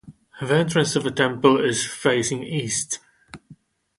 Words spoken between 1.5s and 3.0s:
is facing east.